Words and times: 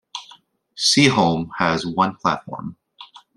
Seaholme 0.75 1.51
has 1.59 1.85
one 1.85 2.15
platform. 2.15 2.75